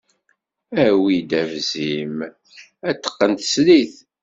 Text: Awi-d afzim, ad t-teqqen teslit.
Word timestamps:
Awi-d 0.85 1.31
afzim, 1.41 2.15
ad 2.89 2.95
t-teqqen 2.97 3.31
teslit. 3.39 3.93